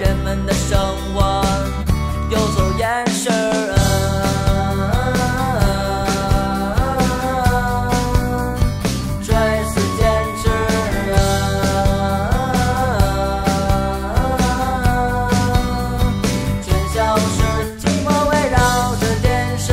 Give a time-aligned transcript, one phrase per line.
[0.00, 0.78] 人们的生
[1.14, 1.44] 活
[2.30, 3.74] 有所掩饰啊
[9.22, 9.34] 垂
[9.64, 10.06] 死坚
[10.40, 10.48] 持
[11.12, 11.16] 啊
[16.62, 17.42] 全消失
[17.78, 18.56] 寂寞围绕
[18.96, 19.26] 着电
[19.58, 19.72] 视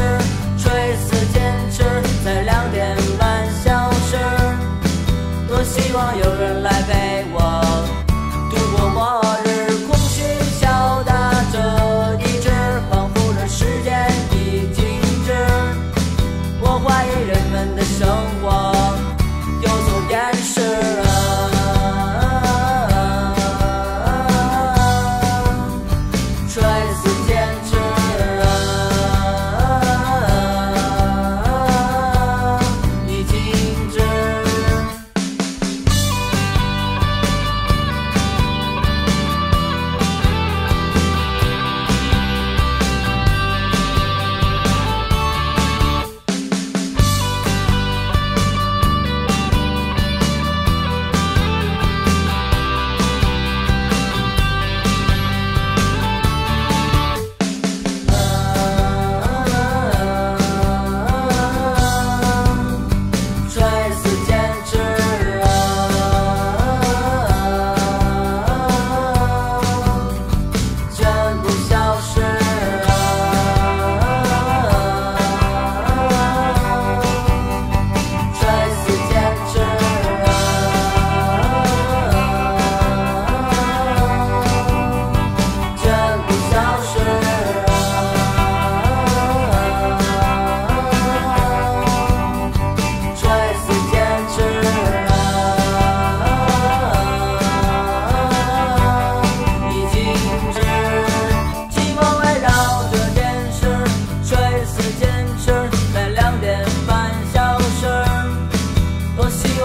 [0.58, 1.36] 垂死坚
[1.72, 1.78] 持
[2.26, 4.18] 在两点半消失。
[5.48, 6.63] 多希望有人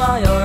[0.08, 0.37] 나요.